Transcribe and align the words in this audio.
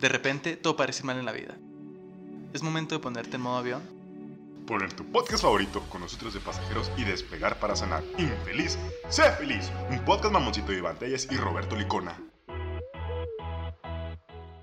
De 0.00 0.08
repente, 0.08 0.56
todo 0.56 0.76
parece 0.76 1.04
mal 1.04 1.18
en 1.18 1.26
la 1.26 1.32
vida. 1.32 1.58
Es 2.54 2.62
momento 2.62 2.94
de 2.94 3.02
ponerte 3.02 3.36
en 3.36 3.42
modo 3.42 3.58
avión. 3.58 3.82
Poner 4.66 4.94
tu 4.94 5.04
podcast 5.04 5.42
favorito 5.42 5.82
con 5.90 6.00
nosotros 6.00 6.32
de 6.32 6.40
pasajeros 6.40 6.90
y 6.96 7.04
despegar 7.04 7.60
para 7.60 7.76
sanar. 7.76 8.02
Infeliz, 8.16 8.78
sé 9.10 9.30
feliz. 9.32 9.70
Un 9.90 10.02
podcast 10.06 10.32
mamoncito 10.32 10.72
de 10.72 10.78
Iván 10.78 10.98
Telles 10.98 11.28
y 11.30 11.36
Roberto 11.36 11.76
Licona. 11.76 12.18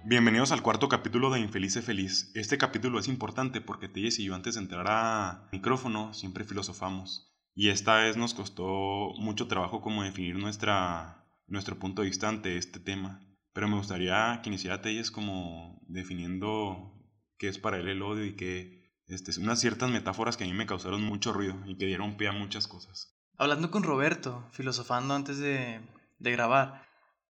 Bienvenidos 0.06 0.52
al 0.52 0.64
cuarto 0.64 0.90
capítulo 0.90 1.30
de 1.30 1.40
Infeliz 1.40 1.74
sé 1.74 1.84
feliz. 1.84 2.32
Este 2.34 2.58
capítulo 2.58 2.98
es 2.98 3.08
importante 3.08 3.62
porque 3.62 3.88
Telles 3.88 4.18
y 4.18 4.24
yo 4.24 4.34
antes 4.34 4.56
de 4.56 4.62
entrar 4.62 4.88
a 4.90 5.48
micrófono 5.52 6.16
siempre 6.16 6.46
filosofamos. 6.46 7.32
Y 7.54 7.70
esta 7.70 7.98
vez 7.98 8.18
nos 8.18 8.34
costó 8.34 9.12
mucho 9.20 9.48
trabajo 9.48 9.82
como 9.82 10.02
definir 10.02 10.36
nuestra, 10.36 11.28
nuestro 11.46 11.78
punto 11.78 12.02
de 12.02 12.08
vista 12.08 12.28
ante 12.28 12.58
este 12.58 12.80
tema. 12.80 13.27
Pero 13.58 13.70
me 13.70 13.78
gustaría 13.78 14.40
que 14.44 14.50
iniciara 14.50 14.84
Telles 14.84 15.10
como 15.10 15.82
definiendo 15.88 16.94
qué 17.40 17.48
es 17.48 17.58
para 17.58 17.80
él 17.80 17.88
el 17.88 18.04
odio 18.04 18.24
y 18.24 18.36
que 18.36 18.94
este, 19.08 19.32
unas 19.40 19.60
ciertas 19.60 19.90
metáforas 19.90 20.38
que 20.38 20.44
a 20.44 20.48
mí 20.48 20.54
me 20.54 20.68
causaron 20.68 21.02
mucho 21.02 21.34
ruido 21.34 21.56
y 21.66 21.76
que 21.76 21.88
dieron 21.88 22.18
pie 22.18 22.28
a 22.28 22.34
muchas 22.34 22.68
cosas. 22.68 23.18
Hablando 23.36 23.72
con 23.72 23.82
Roberto, 23.82 24.48
filosofando 24.52 25.16
antes 25.16 25.40
de, 25.40 25.82
de 26.20 26.32
grabar, 26.32 26.84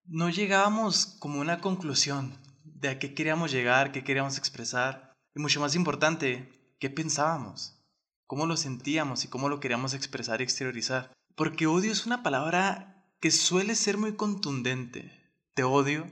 no 0.04 0.30
llegábamos 0.30 1.16
como 1.22 1.40
una 1.40 1.62
conclusión 1.62 2.34
de 2.66 2.90
a 2.90 3.00
qué 3.00 3.14
queríamos 3.14 3.54
llegar, 3.54 3.94
qué 3.94 4.04
queríamos 4.04 4.38
expresar 4.38 5.14
y 5.34 5.40
mucho 5.40 5.62
más 5.62 5.76
importante, 5.76 6.52
qué 6.82 6.90
pensábamos, 6.90 7.88
cómo 8.26 8.48
lo 8.48 8.58
sentíamos 8.58 9.24
y 9.24 9.30
cómo 9.30 9.48
lo 9.48 9.62
queríamos 9.62 9.94
expresar 9.94 10.42
y 10.42 10.44
exteriorizar. 10.44 11.10
Porque 11.38 11.68
odio 11.68 11.90
es 11.90 12.06
una 12.06 12.22
palabra 12.22 13.06
que 13.22 13.32
suele 13.32 13.76
ser 13.76 13.98
muy 13.98 14.18
contundente. 14.18 15.17
Te 15.58 15.64
odio, 15.64 16.08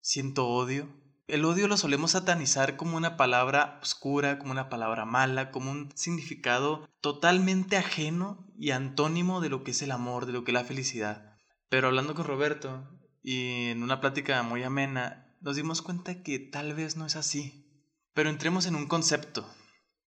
siento 0.00 0.48
odio. 0.48 0.88
El 1.26 1.44
odio 1.44 1.68
lo 1.68 1.76
solemos 1.76 2.12
satanizar 2.12 2.78
como 2.78 2.96
una 2.96 3.18
palabra 3.18 3.78
oscura, 3.82 4.38
como 4.38 4.52
una 4.52 4.70
palabra 4.70 5.04
mala, 5.04 5.50
como 5.50 5.70
un 5.70 5.92
significado 5.94 6.88
totalmente 7.02 7.76
ajeno 7.76 8.50
y 8.58 8.70
antónimo 8.70 9.42
de 9.42 9.50
lo 9.50 9.62
que 9.62 9.72
es 9.72 9.82
el 9.82 9.90
amor, 9.90 10.24
de 10.24 10.32
lo 10.32 10.42
que 10.42 10.52
es 10.52 10.54
la 10.54 10.64
felicidad. 10.64 11.36
Pero 11.68 11.88
hablando 11.88 12.14
con 12.14 12.24
Roberto 12.24 12.88
y 13.22 13.66
en 13.66 13.82
una 13.82 14.00
plática 14.00 14.42
muy 14.42 14.62
amena, 14.62 15.36
nos 15.42 15.56
dimos 15.56 15.82
cuenta 15.82 16.22
que 16.22 16.38
tal 16.38 16.72
vez 16.72 16.96
no 16.96 17.04
es 17.04 17.14
así. 17.14 17.86
Pero 18.14 18.30
entremos 18.30 18.64
en 18.64 18.74
un 18.74 18.86
concepto, 18.86 19.46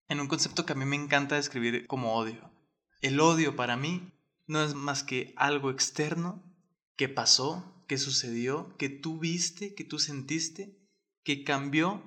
en 0.07 0.19
un 0.19 0.27
concepto 0.27 0.65
que 0.65 0.73
a 0.73 0.75
mí 0.75 0.85
me 0.85 0.95
encanta 0.95 1.35
describir 1.35 1.85
como 1.85 2.15
odio. 2.15 2.49
El 3.03 3.19
odio 3.19 3.55
para 3.55 3.77
mí 3.77 4.11
no 4.47 4.63
es 4.63 4.73
más 4.73 5.03
que 5.03 5.35
algo 5.37 5.69
externo 5.69 6.43
que 6.95 7.09
pasó, 7.09 7.71
que 7.91 7.97
sucedió, 7.97 8.73
que 8.77 8.87
tú 8.87 9.19
viste, 9.19 9.75
que 9.75 9.83
tú 9.83 9.99
sentiste, 9.99 10.79
que 11.25 11.43
cambió 11.43 12.01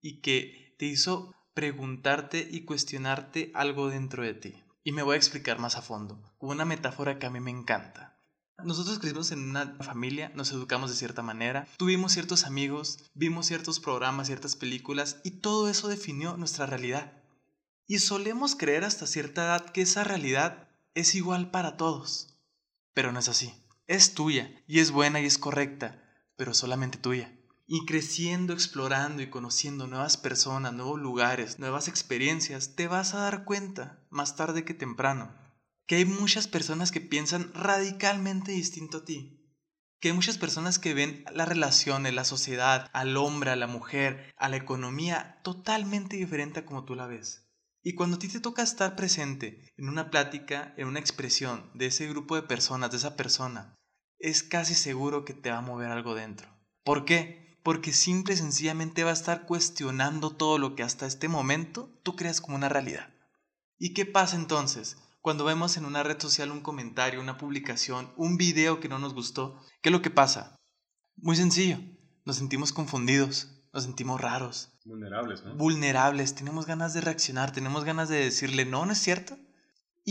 y 0.00 0.22
que 0.22 0.74
te 0.76 0.86
hizo 0.86 1.32
preguntarte 1.54 2.48
y 2.50 2.64
cuestionarte 2.64 3.52
algo 3.54 3.90
dentro 3.90 4.24
de 4.24 4.34
ti. 4.34 4.64
Y 4.82 4.90
me 4.90 5.04
voy 5.04 5.14
a 5.14 5.18
explicar 5.18 5.60
más 5.60 5.76
a 5.76 5.82
fondo, 5.82 6.34
una 6.40 6.64
metáfora 6.64 7.20
que 7.20 7.26
a 7.26 7.30
mí 7.30 7.38
me 7.38 7.52
encanta. 7.52 8.20
Nosotros 8.64 8.98
crecimos 8.98 9.30
en 9.30 9.48
una 9.48 9.76
familia, 9.80 10.32
nos 10.34 10.50
educamos 10.50 10.90
de 10.90 10.96
cierta 10.96 11.22
manera, 11.22 11.68
tuvimos 11.76 12.10
ciertos 12.10 12.42
amigos, 12.42 12.98
vimos 13.14 13.46
ciertos 13.46 13.78
programas, 13.78 14.26
ciertas 14.26 14.56
películas 14.56 15.20
y 15.22 15.30
todo 15.42 15.68
eso 15.68 15.86
definió 15.86 16.36
nuestra 16.38 16.66
realidad. 16.66 17.22
Y 17.86 18.00
solemos 18.00 18.56
creer 18.56 18.82
hasta 18.82 19.06
cierta 19.06 19.44
edad 19.44 19.70
que 19.70 19.82
esa 19.82 20.02
realidad 20.02 20.68
es 20.94 21.14
igual 21.14 21.52
para 21.52 21.76
todos. 21.76 22.36
Pero 22.94 23.12
no 23.12 23.20
es 23.20 23.28
así 23.28 23.54
es 23.90 24.14
tuya 24.14 24.52
y 24.68 24.78
es 24.78 24.92
buena 24.92 25.20
y 25.20 25.24
es 25.26 25.36
correcta, 25.36 26.00
pero 26.36 26.54
solamente 26.54 26.96
tuya. 26.96 27.36
Y 27.66 27.86
creciendo, 27.86 28.52
explorando 28.52 29.20
y 29.20 29.30
conociendo 29.30 29.88
nuevas 29.88 30.16
personas, 30.16 30.72
nuevos 30.72 31.00
lugares, 31.00 31.58
nuevas 31.58 31.88
experiencias, 31.88 32.76
te 32.76 32.86
vas 32.86 33.14
a 33.14 33.18
dar 33.18 33.44
cuenta, 33.44 34.06
más 34.08 34.36
tarde 34.36 34.64
que 34.64 34.74
temprano, 34.74 35.34
que 35.88 35.96
hay 35.96 36.04
muchas 36.04 36.46
personas 36.46 36.92
que 36.92 37.00
piensan 37.00 37.52
radicalmente 37.52 38.52
distinto 38.52 38.98
a 38.98 39.04
ti. 39.04 39.44
Que 39.98 40.10
hay 40.10 40.14
muchas 40.14 40.38
personas 40.38 40.78
que 40.78 40.94
ven 40.94 41.24
la 41.32 41.44
relación 41.44 42.06
en 42.06 42.14
la 42.14 42.24
sociedad, 42.24 42.88
al 42.92 43.16
hombre, 43.16 43.50
a 43.50 43.56
la 43.56 43.66
mujer, 43.66 44.32
a 44.36 44.48
la 44.48 44.56
economía, 44.56 45.40
totalmente 45.42 46.16
diferente 46.16 46.60
a 46.60 46.64
como 46.64 46.84
tú 46.84 46.94
la 46.94 47.08
ves. 47.08 47.50
Y 47.82 47.94
cuando 47.94 48.16
a 48.16 48.18
ti 48.20 48.28
te 48.28 48.38
toca 48.38 48.62
estar 48.62 48.94
presente 48.94 49.72
en 49.76 49.88
una 49.88 50.10
plática, 50.10 50.74
en 50.76 50.86
una 50.86 51.00
expresión 51.00 51.72
de 51.74 51.86
ese 51.86 52.06
grupo 52.06 52.36
de 52.36 52.42
personas, 52.42 52.92
de 52.92 52.98
esa 52.98 53.16
persona, 53.16 53.79
es 54.20 54.42
casi 54.42 54.74
seguro 54.74 55.24
que 55.24 55.34
te 55.34 55.50
va 55.50 55.58
a 55.58 55.62
mover 55.62 55.90
algo 55.90 56.14
dentro. 56.14 56.48
¿Por 56.84 57.04
qué? 57.04 57.58
Porque 57.62 57.92
simple 57.92 58.34
y 58.34 58.36
sencillamente 58.36 59.02
va 59.02 59.10
a 59.10 59.14
estar 59.14 59.46
cuestionando 59.46 60.30
todo 60.30 60.58
lo 60.58 60.76
que 60.76 60.82
hasta 60.82 61.06
este 61.06 61.28
momento 61.28 61.90
tú 62.02 62.16
creas 62.16 62.40
como 62.40 62.56
una 62.56 62.68
realidad. 62.68 63.10
¿Y 63.78 63.94
qué 63.94 64.06
pasa 64.06 64.36
entonces? 64.36 64.98
Cuando 65.22 65.44
vemos 65.44 65.76
en 65.76 65.84
una 65.84 66.02
red 66.02 66.20
social 66.20 66.50
un 66.50 66.60
comentario, 66.60 67.20
una 67.20 67.36
publicación, 67.36 68.12
un 68.16 68.36
video 68.36 68.80
que 68.80 68.88
no 68.88 68.98
nos 68.98 69.14
gustó, 69.14 69.60
¿qué 69.82 69.88
es 69.88 69.92
lo 69.92 70.02
que 70.02 70.10
pasa? 70.10 70.56
Muy 71.16 71.36
sencillo, 71.36 71.78
nos 72.24 72.36
sentimos 72.36 72.72
confundidos, 72.72 73.48
nos 73.72 73.84
sentimos 73.84 74.20
raros. 74.20 74.72
Vulnerables, 74.84 75.44
¿no? 75.44 75.56
Vulnerables, 75.56 76.34
tenemos 76.34 76.66
ganas 76.66 76.94
de 76.94 77.02
reaccionar, 77.02 77.52
tenemos 77.52 77.84
ganas 77.84 78.08
de 78.08 78.16
decirle, 78.16 78.64
no, 78.64 78.86
no 78.86 78.92
es 78.92 78.98
cierto, 78.98 79.38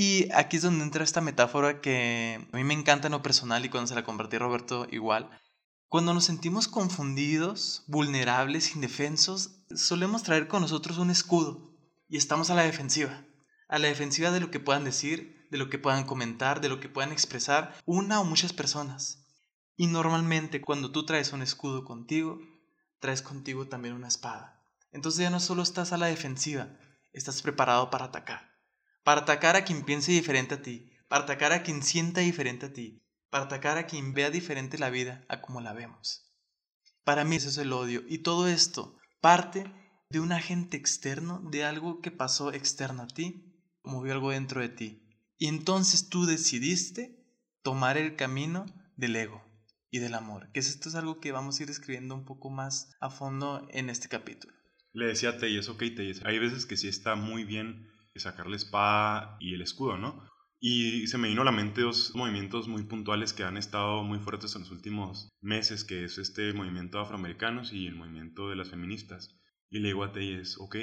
y 0.01 0.31
aquí 0.31 0.55
es 0.55 0.63
donde 0.63 0.85
entra 0.85 1.03
esta 1.03 1.19
metáfora 1.19 1.81
que 1.81 2.47
a 2.53 2.55
mí 2.55 2.63
me 2.63 2.73
encanta 2.73 3.09
en 3.09 3.11
lo 3.11 3.21
personal 3.21 3.65
y 3.65 3.69
cuando 3.69 3.89
se 3.89 3.95
la 3.95 4.05
compartí 4.05 4.37
a 4.37 4.39
Roberto 4.39 4.87
igual. 4.89 5.29
Cuando 5.89 6.13
nos 6.13 6.23
sentimos 6.23 6.69
confundidos, 6.69 7.83
vulnerables, 7.87 8.75
indefensos, 8.75 9.65
solemos 9.75 10.23
traer 10.23 10.47
con 10.47 10.61
nosotros 10.61 10.99
un 10.99 11.09
escudo 11.09 11.75
y 12.07 12.15
estamos 12.15 12.49
a 12.49 12.55
la 12.55 12.63
defensiva. 12.63 13.25
A 13.67 13.77
la 13.77 13.89
defensiva 13.89 14.31
de 14.31 14.39
lo 14.39 14.51
que 14.51 14.61
puedan 14.61 14.85
decir, 14.85 15.49
de 15.51 15.57
lo 15.57 15.69
que 15.69 15.79
puedan 15.79 16.05
comentar, 16.05 16.61
de 16.61 16.69
lo 16.69 16.79
que 16.79 16.87
puedan 16.87 17.11
expresar 17.11 17.75
una 17.83 18.21
o 18.21 18.23
muchas 18.23 18.53
personas. 18.53 19.27
Y 19.75 19.87
normalmente 19.87 20.61
cuando 20.61 20.93
tú 20.93 21.05
traes 21.05 21.33
un 21.33 21.41
escudo 21.41 21.83
contigo, 21.83 22.39
traes 23.01 23.21
contigo 23.21 23.67
también 23.67 23.95
una 23.95 24.07
espada. 24.07 24.63
Entonces 24.93 25.19
ya 25.19 25.29
no 25.29 25.41
solo 25.41 25.61
estás 25.61 25.91
a 25.91 25.97
la 25.97 26.05
defensiva, 26.05 26.69
estás 27.11 27.41
preparado 27.41 27.89
para 27.89 28.05
atacar 28.05 28.48
para 29.03 29.21
atacar 29.21 29.55
a 29.55 29.63
quien 29.63 29.83
piense 29.83 30.11
diferente 30.11 30.55
a 30.55 30.61
ti, 30.61 30.91
para 31.07 31.23
atacar 31.23 31.51
a 31.51 31.63
quien 31.63 31.83
sienta 31.83 32.21
diferente 32.21 32.67
a 32.67 32.73
ti, 32.73 33.01
para 33.29 33.45
atacar 33.45 33.77
a 33.77 33.87
quien 33.87 34.13
vea 34.13 34.29
diferente 34.29 34.77
la 34.77 34.89
vida 34.89 35.25
a 35.29 35.41
como 35.41 35.61
la 35.61 35.73
vemos. 35.73 36.31
Para 37.03 37.23
mí 37.23 37.37
eso 37.37 37.49
es 37.49 37.57
el 37.57 37.73
odio 37.73 38.03
y 38.07 38.19
todo 38.19 38.47
esto 38.47 38.97
parte 39.21 39.71
de 40.09 40.19
un 40.19 40.31
agente 40.31 40.77
externo, 40.77 41.41
de 41.51 41.63
algo 41.63 42.01
que 42.01 42.11
pasó 42.11 42.51
externo 42.53 43.03
a 43.03 43.07
ti, 43.07 43.53
movió 43.83 44.13
algo 44.13 44.31
dentro 44.31 44.61
de 44.61 44.69
ti. 44.69 45.03
Y 45.37 45.47
entonces 45.47 46.09
tú 46.09 46.25
decidiste 46.25 47.23
tomar 47.61 47.97
el 47.97 48.15
camino 48.15 48.65
del 48.95 49.15
ego 49.15 49.43
y 49.91 49.99
del 49.99 50.13
amor, 50.15 50.51
que 50.51 50.59
esto 50.59 50.89
es 50.89 50.95
algo 50.95 51.19
que 51.19 51.31
vamos 51.31 51.59
a 51.59 51.63
ir 51.63 51.69
escribiendo 51.69 52.15
un 52.15 52.25
poco 52.25 52.49
más 52.49 52.91
a 52.99 53.09
fondo 53.09 53.67
en 53.71 53.89
este 53.89 54.07
capítulo. 54.07 54.53
Le 54.93 55.07
decía 55.07 55.29
a 55.29 55.37
Teyes, 55.37 55.69
ok 55.69 55.83
hay 56.25 56.39
veces 56.39 56.65
que 56.65 56.77
sí 56.77 56.87
está 56.87 57.15
muy 57.15 57.43
bien 57.43 57.87
sacar 58.19 58.47
la 58.47 58.55
espada 58.55 59.37
y 59.39 59.53
el 59.53 59.61
escudo, 59.61 59.97
¿no? 59.97 60.23
Y 60.61 61.07
se 61.07 61.17
me 61.17 61.29
vino 61.29 61.41
a 61.41 61.45
la 61.45 61.53
mente 61.53 61.81
dos 61.81 62.13
movimientos 62.15 62.67
muy 62.67 62.83
puntuales 62.83 63.31
que 63.31 63.43
han 63.43 63.55
estado 63.55 64.03
muy 64.03 64.19
fuertes 64.19 64.55
en 64.55 64.61
los 64.61 64.71
últimos 64.71 65.29
meses, 65.41 65.85
que 65.85 66.03
es 66.03 66.17
este 66.17 66.51
movimiento 66.53 66.97
de 66.97 67.05
afroamericanos 67.05 67.71
y 67.71 67.87
el 67.87 67.95
movimiento 67.95 68.49
de 68.49 68.57
las 68.57 68.69
feministas. 68.69 69.39
Y 69.69 69.79
le 69.79 69.89
digo 69.89 70.03
a 70.03 70.11
Teyes, 70.11 70.57
ok, 70.59 70.75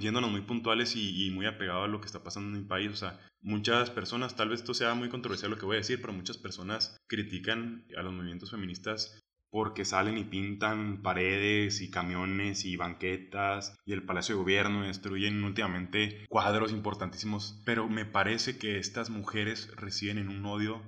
yéndonos 0.00 0.30
muy 0.30 0.42
puntuales 0.42 0.96
y, 0.96 1.26
y, 1.26 1.30
muy 1.30 1.44
apegado 1.46 1.84
a 1.84 1.88
lo 1.88 2.00
que 2.00 2.06
está 2.06 2.22
pasando 2.24 2.56
en 2.56 2.62
mi 2.62 2.68
país. 2.68 2.90
O 2.90 2.96
sea, 2.96 3.20
muchas 3.42 3.90
personas, 3.90 4.34
tal 4.34 4.48
vez 4.48 4.60
esto 4.60 4.72
sea 4.72 4.94
muy 4.94 5.10
controversial 5.10 5.50
lo 5.50 5.58
que 5.58 5.66
voy 5.66 5.76
a 5.76 5.78
decir, 5.78 6.00
pero 6.00 6.14
muchas 6.14 6.38
personas 6.38 6.96
critican 7.06 7.86
a 7.98 8.02
los 8.02 8.14
movimientos 8.14 8.50
feministas 8.50 9.25
porque 9.50 9.84
salen 9.84 10.18
y 10.18 10.24
pintan 10.24 11.02
paredes 11.02 11.80
y 11.80 11.90
camiones 11.90 12.64
y 12.64 12.76
banquetas 12.76 13.74
y 13.84 13.92
el 13.92 14.02
Palacio 14.02 14.34
de 14.34 14.42
Gobierno 14.42 14.82
destruyen 14.82 15.42
últimamente 15.44 16.26
cuadros 16.28 16.72
importantísimos, 16.72 17.62
pero 17.64 17.88
me 17.88 18.04
parece 18.04 18.58
que 18.58 18.78
estas 18.78 19.10
mujeres 19.10 19.74
reciben 19.76 20.18
en 20.18 20.28
un 20.28 20.44
odio 20.46 20.82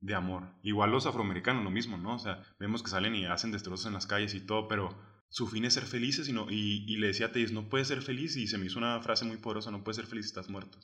de 0.00 0.14
amor. 0.14 0.54
Igual 0.62 0.90
los 0.90 1.06
afroamericanos, 1.06 1.64
lo 1.64 1.70
mismo, 1.70 1.96
¿no? 1.96 2.14
O 2.14 2.18
sea, 2.18 2.42
vemos 2.58 2.82
que 2.82 2.90
salen 2.90 3.14
y 3.14 3.26
hacen 3.26 3.52
destrozos 3.52 3.86
en 3.86 3.94
las 3.94 4.06
calles 4.06 4.34
y 4.34 4.40
todo, 4.40 4.68
pero 4.68 4.96
su 5.28 5.46
fin 5.48 5.64
es 5.64 5.74
ser 5.74 5.84
felices 5.84 6.28
y, 6.28 6.32
no, 6.32 6.46
y, 6.50 6.96
le 6.96 7.08
decía 7.08 7.26
a 7.26 7.32
Teis, 7.32 7.52
no 7.52 7.68
puedes 7.68 7.88
ser 7.88 8.02
feliz 8.02 8.36
y 8.36 8.46
se 8.46 8.58
me 8.58 8.66
hizo 8.66 8.78
una 8.78 9.00
frase 9.00 9.24
muy 9.24 9.36
poderosa, 9.36 9.70
no 9.70 9.82
puedes 9.82 9.96
ser 9.96 10.06
feliz 10.06 10.26
si 10.26 10.30
estás 10.30 10.48
muerto. 10.48 10.78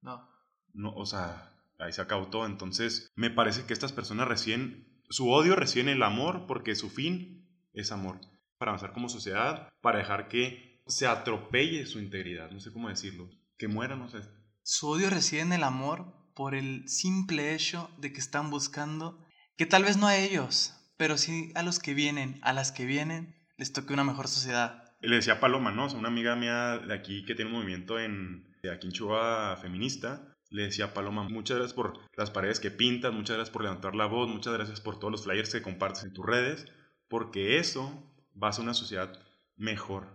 No. 0.00 0.28
No, 0.74 0.94
o 0.94 1.04
sea, 1.04 1.52
ahí 1.78 1.92
se 1.92 2.00
acabó 2.00 2.28
todo. 2.28 2.46
Entonces, 2.46 3.12
me 3.14 3.30
parece 3.30 3.64
que 3.66 3.74
estas 3.74 3.92
personas 3.92 4.26
recién 4.26 4.91
su 5.12 5.30
odio 5.30 5.54
recibe 5.56 5.92
el 5.92 6.02
amor 6.02 6.46
porque 6.46 6.74
su 6.74 6.88
fin 6.90 7.46
es 7.74 7.92
amor. 7.92 8.20
Para 8.58 8.72
avanzar 8.72 8.92
como 8.92 9.08
sociedad, 9.08 9.68
para 9.80 9.98
dejar 9.98 10.28
que 10.28 10.82
se 10.86 11.06
atropelle 11.06 11.86
su 11.86 11.98
integridad, 11.98 12.50
no 12.50 12.60
sé 12.60 12.72
cómo 12.72 12.88
decirlo, 12.88 13.28
que 13.58 13.68
muera, 13.68 13.94
no 13.94 14.08
sé. 14.08 14.20
Su 14.62 14.88
odio 14.88 15.10
reside 15.10 15.40
en 15.40 15.52
el 15.52 15.64
amor 15.64 16.14
por 16.34 16.54
el 16.54 16.88
simple 16.88 17.54
hecho 17.54 17.90
de 17.98 18.12
que 18.12 18.20
están 18.20 18.50
buscando, 18.50 19.24
que 19.56 19.66
tal 19.66 19.84
vez 19.84 19.96
no 19.96 20.06
a 20.06 20.16
ellos, 20.16 20.74
pero 20.96 21.18
sí 21.18 21.52
a 21.54 21.62
los 21.62 21.78
que 21.78 21.94
vienen, 21.94 22.38
a 22.42 22.52
las 22.52 22.72
que 22.72 22.86
vienen, 22.86 23.36
les 23.58 23.72
toque 23.72 23.92
una 23.92 24.04
mejor 24.04 24.28
sociedad. 24.28 24.94
Le 25.00 25.16
decía 25.16 25.40
Paloma, 25.40 25.72
¿no? 25.72 25.86
O 25.86 25.88
sea, 25.90 25.98
una 25.98 26.08
amiga 26.08 26.36
mía 26.36 26.78
de 26.78 26.94
aquí 26.94 27.24
que 27.24 27.34
tiene 27.34 27.50
un 27.50 27.58
movimiento 27.58 27.98
en, 27.98 28.56
de 28.62 28.72
aquí 28.72 28.86
en 28.86 28.92
Chihuahua 28.92 29.58
feminista, 29.60 30.31
le 30.52 30.64
decía 30.64 30.86
a 30.86 30.94
Paloma, 30.94 31.28
muchas 31.28 31.56
gracias 31.56 31.74
por 31.74 31.98
las 32.16 32.30
paredes 32.30 32.60
que 32.60 32.70
pintas, 32.70 33.12
muchas 33.12 33.36
gracias 33.36 33.52
por 33.52 33.62
levantar 33.62 33.94
la 33.94 34.06
voz, 34.06 34.28
muchas 34.28 34.52
gracias 34.52 34.80
por 34.80 34.98
todos 34.98 35.10
los 35.10 35.24
flyers 35.24 35.52
que 35.52 35.62
compartes 35.62 36.04
en 36.04 36.12
tus 36.12 36.26
redes, 36.26 36.66
porque 37.08 37.58
eso 37.58 38.14
va 38.40 38.48
a 38.48 38.52
ser 38.52 38.64
una 38.64 38.74
sociedad 38.74 39.18
mejor. 39.56 40.08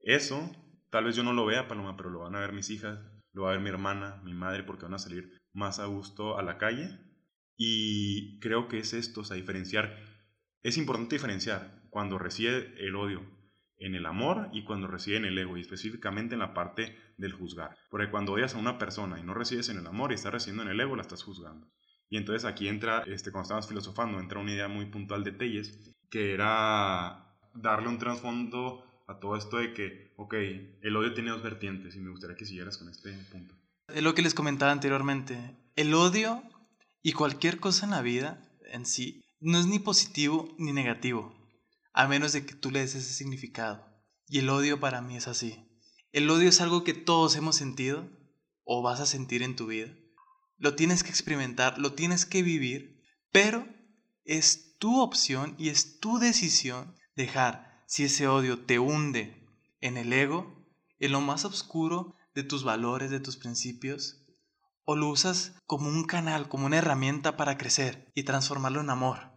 Eso, 0.00 0.50
tal 0.90 1.04
vez 1.04 1.16
yo 1.16 1.22
no 1.22 1.32
lo 1.32 1.46
vea, 1.46 1.68
Paloma, 1.68 1.96
pero 1.96 2.10
lo 2.10 2.20
van 2.20 2.34
a 2.34 2.40
ver 2.40 2.52
mis 2.52 2.70
hijas, 2.70 2.98
lo 3.32 3.42
va 3.42 3.50
a 3.50 3.52
ver 3.52 3.60
mi 3.60 3.68
hermana, 3.68 4.20
mi 4.24 4.34
madre, 4.34 4.64
porque 4.64 4.84
van 4.84 4.94
a 4.94 4.98
salir 4.98 5.40
más 5.52 5.78
a 5.78 5.86
gusto 5.86 6.38
a 6.38 6.42
la 6.42 6.58
calle. 6.58 6.98
Y 7.56 8.38
creo 8.40 8.68
que 8.68 8.78
es 8.78 8.92
esto, 8.92 9.22
o 9.22 9.34
diferenciar. 9.34 9.96
Es 10.62 10.76
importante 10.76 11.14
diferenciar 11.14 11.82
cuando 11.90 12.18
reside 12.18 12.74
el 12.78 12.96
odio 12.96 13.35
en 13.78 13.94
el 13.94 14.06
amor 14.06 14.48
y 14.52 14.64
cuando 14.64 14.86
reside 14.86 15.16
en 15.16 15.24
el 15.26 15.38
ego, 15.38 15.56
y 15.56 15.60
específicamente 15.60 16.34
en 16.34 16.40
la 16.40 16.54
parte 16.54 16.96
del 17.18 17.32
juzgar. 17.32 17.76
Porque 17.90 18.10
cuando 18.10 18.32
odias 18.32 18.54
a 18.54 18.58
una 18.58 18.78
persona 18.78 19.18
y 19.20 19.22
no 19.22 19.34
resides 19.34 19.68
en 19.68 19.78
el 19.78 19.86
amor 19.86 20.12
y 20.12 20.14
estás 20.14 20.32
residiendo 20.32 20.62
en 20.62 20.70
el 20.70 20.80
ego, 20.80 20.96
la 20.96 21.02
estás 21.02 21.22
juzgando. 21.22 21.68
Y 22.08 22.16
entonces 22.16 22.44
aquí 22.44 22.68
entra, 22.68 23.02
este, 23.06 23.32
cuando 23.32 23.44
estábamos 23.44 23.68
filosofando, 23.68 24.20
entra 24.20 24.38
una 24.38 24.52
idea 24.52 24.68
muy 24.68 24.86
puntual 24.86 25.24
de 25.24 25.32
Telles, 25.32 25.94
que 26.10 26.32
era 26.32 27.36
darle 27.54 27.88
un 27.88 27.98
trasfondo 27.98 28.84
a 29.08 29.18
todo 29.18 29.36
esto 29.36 29.58
de 29.58 29.72
que, 29.72 30.12
ok, 30.16 30.34
el 30.82 30.96
odio 30.96 31.14
tiene 31.14 31.30
dos 31.30 31.42
vertientes 31.42 31.96
y 31.96 32.00
me 32.00 32.10
gustaría 32.10 32.36
que 32.36 32.44
siguieras 32.44 32.78
con 32.78 32.88
este 32.88 33.12
punto. 33.30 33.54
Es 33.88 34.02
lo 34.02 34.14
que 34.14 34.22
les 34.22 34.34
comentaba 34.34 34.72
anteriormente. 34.72 35.56
El 35.76 35.94
odio 35.94 36.42
y 37.02 37.12
cualquier 37.12 37.60
cosa 37.60 37.86
en 37.86 37.92
la 37.92 38.02
vida 38.02 38.42
en 38.72 38.84
sí 38.84 39.24
no 39.40 39.58
es 39.58 39.66
ni 39.66 39.78
positivo 39.78 40.54
ni 40.58 40.72
negativo, 40.72 41.35
a 41.96 42.06
menos 42.06 42.34
de 42.34 42.44
que 42.44 42.54
tú 42.54 42.70
le 42.70 42.80
des 42.80 42.94
ese 42.94 43.14
significado. 43.14 43.84
Y 44.28 44.40
el 44.40 44.50
odio 44.50 44.78
para 44.78 45.00
mí 45.00 45.16
es 45.16 45.28
así. 45.28 45.66
El 46.12 46.28
odio 46.28 46.50
es 46.50 46.60
algo 46.60 46.84
que 46.84 46.92
todos 46.92 47.36
hemos 47.36 47.56
sentido 47.56 48.06
o 48.64 48.82
vas 48.82 49.00
a 49.00 49.06
sentir 49.06 49.42
en 49.42 49.56
tu 49.56 49.66
vida. 49.66 49.94
Lo 50.58 50.76
tienes 50.76 51.02
que 51.02 51.08
experimentar, 51.08 51.78
lo 51.78 51.94
tienes 51.94 52.26
que 52.26 52.42
vivir, 52.42 53.02
pero 53.32 53.66
es 54.24 54.76
tu 54.78 55.00
opción 55.00 55.54
y 55.58 55.70
es 55.70 55.98
tu 55.98 56.18
decisión 56.18 56.94
dejar 57.16 57.82
si 57.86 58.04
ese 58.04 58.28
odio 58.28 58.60
te 58.66 58.78
hunde 58.78 59.42
en 59.80 59.96
el 59.96 60.12
ego, 60.12 60.68
en 60.98 61.12
lo 61.12 61.22
más 61.22 61.46
oscuro 61.46 62.14
de 62.34 62.42
tus 62.42 62.62
valores, 62.62 63.10
de 63.10 63.20
tus 63.20 63.38
principios, 63.38 64.22
o 64.84 64.96
lo 64.96 65.08
usas 65.08 65.54
como 65.66 65.88
un 65.88 66.04
canal, 66.04 66.50
como 66.50 66.66
una 66.66 66.76
herramienta 66.76 67.38
para 67.38 67.56
crecer 67.56 68.12
y 68.14 68.24
transformarlo 68.24 68.82
en 68.82 68.90
amor. 68.90 69.32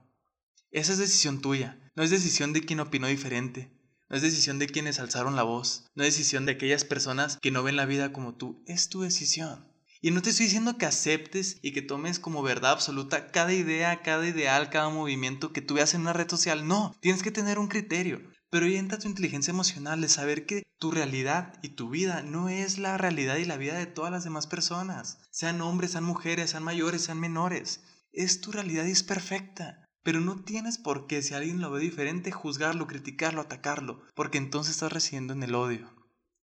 Esa 0.72 0.92
es 0.92 1.00
decisión 1.00 1.40
tuya, 1.42 1.89
no 2.00 2.06
es 2.06 2.12
decisión 2.12 2.54
de 2.54 2.62
quien 2.62 2.80
opinó 2.80 3.08
diferente, 3.08 3.74
no 4.08 4.16
es 4.16 4.22
decisión 4.22 4.58
de 4.58 4.68
quienes 4.68 5.00
alzaron 5.00 5.36
la 5.36 5.44
voz, 5.44 5.84
no 5.96 6.06
es 6.06 6.16
decisión 6.16 6.46
de 6.46 6.54
aquellas 6.54 6.86
personas 6.86 7.38
que 7.42 7.52
no 7.52 7.62
ven 7.62 7.76
la 7.76 7.86
vida 7.86 8.14
como 8.14 8.36
tú, 8.36 8.64
es 8.68 8.88
tu 8.88 9.02
decisión. 9.02 9.68
Y 10.00 10.12
no 10.12 10.22
te 10.22 10.30
estoy 10.30 10.46
diciendo 10.46 10.78
que 10.78 10.86
aceptes 10.86 11.60
y 11.62 11.74
que 11.74 11.82
tomes 11.82 12.18
como 12.20 12.42
verdad 12.42 12.72
absoluta 12.72 13.34
cada 13.34 13.52
idea, 13.52 14.02
cada 14.02 14.26
ideal, 14.26 14.70
cada 14.70 14.88
movimiento 14.88 15.52
que 15.52 15.62
tú 15.62 15.74
veas 15.74 15.94
en 15.94 16.00
una 16.00 16.14
red 16.14 16.30
social. 16.30 16.66
No, 16.66 16.96
tienes 17.02 17.22
que 17.22 17.32
tener 17.32 17.60
un 17.60 17.68
criterio. 17.68 18.22
Pero 18.50 18.66
ahí 18.66 18.78
entra 18.78 18.98
tu 18.98 19.10
inteligencia 19.10 19.52
emocional 19.52 20.00
de 20.00 20.08
saber 20.08 20.46
que 20.46 20.64
tu 20.78 20.92
realidad 20.92 21.60
y 21.62 21.76
tu 21.76 21.90
vida 21.90 22.24
no 22.24 22.48
es 22.48 22.78
la 22.78 22.98
realidad 22.98 23.36
y 23.36 23.44
la 23.44 23.58
vida 23.58 23.78
de 23.78 23.88
todas 23.88 24.10
las 24.10 24.24
demás 24.24 24.48
personas. 24.48 25.18
Sean 25.32 25.60
hombres, 25.60 25.92
sean 25.92 26.06
mujeres, 26.06 26.52
sean 26.52 26.64
mayores, 26.64 27.02
sean 27.02 27.20
menores. 27.20 27.82
Es 28.14 28.40
tu 28.40 28.54
realidad 28.54 28.86
y 28.86 28.92
es 28.92 29.04
perfecta. 29.04 29.89
Pero 30.04 30.20
no 30.20 30.44
tienes 30.44 30.78
por 30.78 31.08
qué, 31.08 31.22
si 31.22 31.34
alguien 31.34 31.62
lo 31.62 31.72
ve 31.72 31.80
diferente, 31.80 32.32
juzgarlo, 32.32 32.88
criticarlo, 32.88 33.42
atacarlo, 33.42 34.02
porque 34.16 34.38
entonces 34.38 34.76
estás 34.76 34.94
residiendo 34.94 35.34
en 35.34 35.44
el 35.44 35.56
odio. 35.56 35.94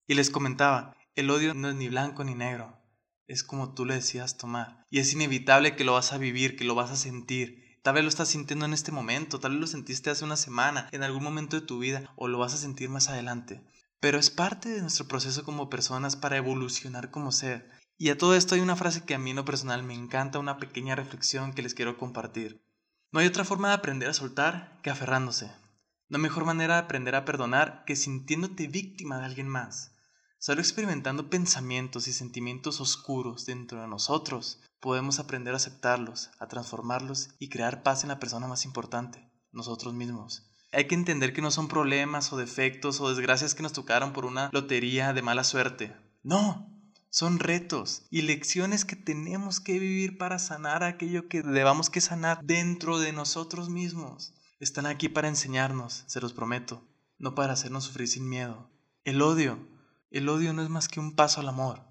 Y 0.06 0.14
les 0.14 0.30
comentaba, 0.30 0.96
el 1.14 1.30
odio 1.30 1.54
no 1.54 1.70
es 1.70 1.74
ni 1.74 1.88
blanco 1.88 2.22
ni 2.22 2.34
negro, 2.34 2.78
es 3.26 3.42
como 3.42 3.74
tú 3.74 3.84
le 3.84 3.94
decías 3.94 4.36
tomar. 4.36 4.84
Y 4.90 4.98
es 4.98 5.12
inevitable 5.12 5.74
que 5.74 5.84
lo 5.84 5.94
vas 5.94 6.12
a 6.12 6.18
vivir, 6.18 6.56
que 6.56 6.64
lo 6.64 6.74
vas 6.74 6.90
a 6.90 6.96
sentir. 6.96 7.80
Tal 7.82 7.94
vez 7.94 8.04
lo 8.04 8.08
estás 8.08 8.28
sintiendo 8.28 8.64
en 8.66 8.72
este 8.72 8.92
momento, 8.92 9.40
tal 9.40 9.52
vez 9.52 9.60
lo 9.60 9.66
sentiste 9.66 10.10
hace 10.10 10.24
una 10.24 10.36
semana, 10.36 10.88
en 10.92 11.02
algún 11.02 11.24
momento 11.24 11.58
de 11.58 11.66
tu 11.66 11.78
vida, 11.78 12.12
o 12.16 12.28
lo 12.28 12.38
vas 12.38 12.54
a 12.54 12.58
sentir 12.58 12.88
más 12.88 13.08
adelante. 13.08 13.64
Pero 14.00 14.18
es 14.18 14.30
parte 14.30 14.68
de 14.68 14.82
nuestro 14.82 15.08
proceso 15.08 15.44
como 15.44 15.70
personas 15.70 16.16
para 16.16 16.36
evolucionar 16.36 17.10
como 17.10 17.32
ser. 17.32 17.70
Y 17.98 18.10
a 18.10 18.18
todo 18.18 18.36
esto 18.36 18.54
hay 18.54 18.60
una 18.60 18.76
frase 18.76 19.04
que 19.04 19.14
a 19.14 19.18
mí 19.18 19.30
en 19.30 19.36
lo 19.36 19.44
personal 19.44 19.82
me 19.82 19.94
encanta, 19.94 20.38
una 20.38 20.58
pequeña 20.58 20.94
reflexión 20.94 21.54
que 21.54 21.62
les 21.62 21.74
quiero 21.74 21.96
compartir. 21.96 22.65
No 23.12 23.20
hay 23.20 23.26
otra 23.26 23.44
forma 23.44 23.68
de 23.68 23.74
aprender 23.74 24.08
a 24.08 24.14
soltar 24.14 24.80
que 24.82 24.90
aferrándose. 24.90 25.50
No 26.08 26.18
hay 26.18 26.22
mejor 26.22 26.44
manera 26.44 26.74
de 26.74 26.80
aprender 26.80 27.14
a 27.14 27.24
perdonar 27.24 27.84
que 27.84 27.96
sintiéndote 27.96 28.66
víctima 28.66 29.18
de 29.18 29.26
alguien 29.26 29.48
más. 29.48 29.92
Solo 30.38 30.60
experimentando 30.60 31.30
pensamientos 31.30 32.08
y 32.08 32.12
sentimientos 32.12 32.80
oscuros 32.80 33.46
dentro 33.46 33.80
de 33.80 33.88
nosotros 33.88 34.60
podemos 34.80 35.18
aprender 35.18 35.54
a 35.54 35.56
aceptarlos, 35.56 36.30
a 36.38 36.46
transformarlos 36.46 37.30
y 37.38 37.48
crear 37.48 37.82
paz 37.82 38.02
en 38.02 38.10
la 38.10 38.20
persona 38.20 38.46
más 38.46 38.64
importante, 38.64 39.28
nosotros 39.50 39.94
mismos. 39.94 40.50
Hay 40.72 40.86
que 40.86 40.94
entender 40.94 41.32
que 41.32 41.42
no 41.42 41.50
son 41.50 41.68
problemas 41.68 42.32
o 42.32 42.36
defectos 42.36 43.00
o 43.00 43.08
desgracias 43.08 43.54
que 43.54 43.62
nos 43.62 43.72
tocaron 43.72 44.12
por 44.12 44.26
una 44.26 44.50
lotería 44.52 45.12
de 45.12 45.22
mala 45.22 45.42
suerte. 45.42 45.96
No, 46.22 46.75
son 47.16 47.38
retos 47.38 48.02
y 48.10 48.20
lecciones 48.20 48.84
que 48.84 48.94
tenemos 48.94 49.58
que 49.58 49.78
vivir 49.78 50.18
para 50.18 50.38
sanar 50.38 50.84
aquello 50.84 51.28
que 51.28 51.40
debamos 51.40 51.88
que 51.88 52.02
sanar 52.02 52.44
dentro 52.44 52.98
de 52.98 53.14
nosotros 53.14 53.70
mismos. 53.70 54.34
Están 54.60 54.84
aquí 54.84 55.08
para 55.08 55.28
enseñarnos, 55.28 56.04
se 56.08 56.20
los 56.20 56.34
prometo, 56.34 56.86
no 57.16 57.34
para 57.34 57.54
hacernos 57.54 57.84
sufrir 57.84 58.06
sin 58.06 58.28
miedo. 58.28 58.70
El 59.04 59.22
odio, 59.22 59.66
el 60.10 60.28
odio 60.28 60.52
no 60.52 60.60
es 60.60 60.68
más 60.68 60.88
que 60.88 61.00
un 61.00 61.14
paso 61.14 61.40
al 61.40 61.48
amor, 61.48 61.86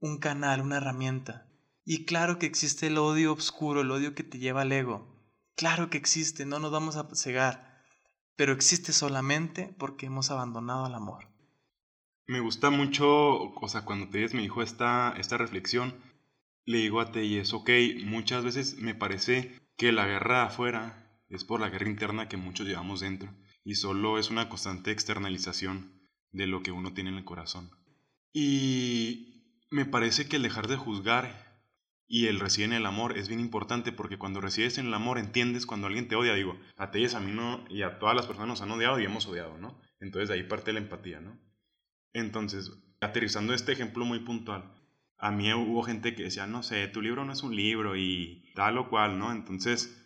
un 0.00 0.18
canal, 0.18 0.60
una 0.60 0.76
herramienta. 0.76 1.48
Y 1.86 2.04
claro 2.04 2.38
que 2.38 2.44
existe 2.44 2.88
el 2.88 2.98
odio 2.98 3.32
oscuro, 3.32 3.80
el 3.80 3.90
odio 3.90 4.14
que 4.14 4.22
te 4.22 4.38
lleva 4.38 4.60
al 4.60 4.72
ego. 4.72 5.18
Claro 5.56 5.88
que 5.88 5.96
existe, 5.96 6.44
no 6.44 6.58
nos 6.58 6.72
vamos 6.72 6.96
a 6.96 7.08
cegar, 7.14 7.80
pero 8.36 8.52
existe 8.52 8.92
solamente 8.92 9.74
porque 9.78 10.04
hemos 10.04 10.30
abandonado 10.30 10.84
al 10.84 10.94
amor. 10.94 11.31
Me 12.26 12.40
gusta 12.40 12.70
mucho, 12.70 13.52
o 13.54 13.68
sea, 13.68 13.84
cuando 13.84 14.08
Teyes 14.08 14.34
me 14.34 14.42
dijo 14.42 14.62
esta, 14.62 15.14
esta 15.18 15.36
reflexión, 15.36 15.94
le 16.64 16.78
digo 16.78 17.00
a 17.00 17.10
Teyes, 17.10 17.52
ok, 17.52 17.70
muchas 18.04 18.44
veces 18.44 18.76
me 18.78 18.94
parece 18.94 19.58
que 19.76 19.92
la 19.92 20.06
guerra 20.06 20.44
afuera 20.44 21.20
es 21.28 21.44
por 21.44 21.60
la 21.60 21.68
guerra 21.68 21.88
interna 21.88 22.28
que 22.28 22.36
muchos 22.36 22.66
llevamos 22.66 23.00
dentro 23.00 23.34
y 23.64 23.74
solo 23.74 24.18
es 24.18 24.30
una 24.30 24.48
constante 24.48 24.90
externalización 24.90 26.08
de 26.30 26.46
lo 26.46 26.62
que 26.62 26.72
uno 26.72 26.92
tiene 26.94 27.10
en 27.10 27.16
el 27.16 27.24
corazón. 27.24 27.70
Y 28.32 29.66
me 29.70 29.84
parece 29.84 30.28
que 30.28 30.36
el 30.36 30.42
dejar 30.42 30.68
de 30.68 30.76
juzgar 30.76 31.60
y 32.06 32.26
el 32.26 32.40
recibir 32.40 32.66
en 32.66 32.74
el 32.74 32.86
amor 32.86 33.16
es 33.16 33.28
bien 33.28 33.40
importante 33.40 33.90
porque 33.92 34.18
cuando 34.18 34.40
recibes 34.40 34.78
en 34.78 34.86
el 34.86 34.94
amor 34.94 35.18
entiendes 35.18 35.66
cuando 35.66 35.86
alguien 35.86 36.08
te 36.08 36.16
odia, 36.16 36.34
digo, 36.34 36.58
a 36.76 36.90
Telles, 36.90 37.14
a 37.14 37.20
mí 37.20 37.32
no, 37.32 37.64
y 37.68 37.82
a 37.82 37.98
todas 37.98 38.14
las 38.14 38.26
personas 38.26 38.48
nos 38.48 38.62
han 38.62 38.70
odiado 38.70 39.00
y 39.00 39.04
hemos 39.04 39.26
odiado, 39.26 39.58
¿no? 39.58 39.80
Entonces 40.00 40.28
de 40.28 40.34
ahí 40.34 40.42
parte 40.42 40.72
la 40.72 40.80
empatía, 40.80 41.20
¿no? 41.20 41.38
Entonces, 42.12 42.72
aterrizando 43.00 43.54
este 43.54 43.72
ejemplo 43.72 44.04
muy 44.04 44.20
puntual, 44.20 44.74
a 45.18 45.30
mí 45.30 45.52
hubo 45.52 45.82
gente 45.82 46.14
que 46.14 46.24
decía, 46.24 46.46
no 46.46 46.62
sé, 46.62 46.88
tu 46.88 47.00
libro 47.00 47.24
no 47.24 47.32
es 47.32 47.42
un 47.42 47.54
libro 47.54 47.96
y 47.96 48.52
tal 48.54 48.78
o 48.78 48.88
cual, 48.88 49.18
¿no? 49.18 49.32
Entonces, 49.32 49.98